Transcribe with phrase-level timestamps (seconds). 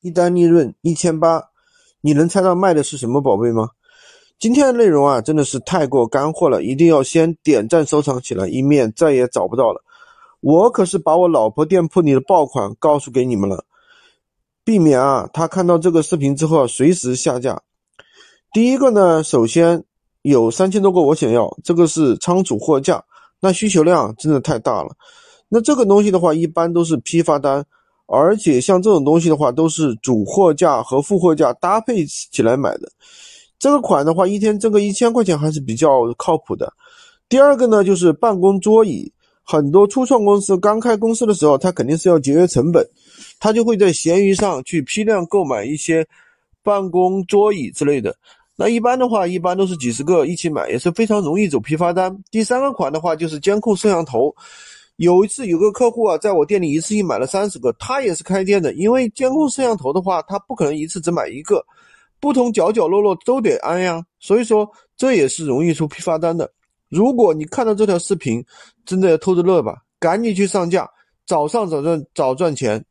[0.00, 1.42] 一单利润一千八，
[2.00, 3.70] 你能猜到卖的是什么宝贝吗？
[4.38, 9.82] 今天的内容啊，真的是太过干货了，一定要先点赞收藏起来，以免再也找不到了。
[10.40, 13.64] 我可是把我老婆店铺里的爆款告诉给你们了，
[14.62, 17.62] 避免啊她看到这个视频之后随时下架。
[18.52, 19.82] 第一个呢，首先
[20.22, 23.02] 有三千多个我想要，这个是仓储货架，
[23.40, 24.94] 那需求量真的太大了。
[25.48, 27.66] 那这个东西的话，一般都是批发单。
[28.10, 32.90] 而且像这种东西的话，都是主货架和副货架搭配起来买的。
[33.58, 36.72] 这个款的话，一天挣个一千块钱还是比较靠谱的。
[37.28, 39.12] 第二个呢，就是办公桌椅。
[39.42, 42.86] 很多初创公司刚开公司的时候，他肯定是要节约成本，
[43.38, 46.06] 他就会在闲鱼上去批量购买一些
[46.62, 48.14] 办公桌椅之类的。
[48.56, 52.14] 那一般的话，一般都是几十个一起买，也是非常容易走批发单。
[52.30, 54.34] 第三个款的话，就是监控摄像头。
[54.98, 61.64] 有一次有个客户啊，在我店里一次性买了三十个，他也是开店的，因为监控摄像头的话，他不可能一次只买一个，
[62.18, 66.50] 不同角角落落都得安呀，所以说这也是容易出批发单的。
[66.88, 68.44] 如果你看到这条视频，
[68.84, 70.90] 真的要偷着乐吧，赶紧去上架，
[71.24, 72.84] 早上早赚早赚钱。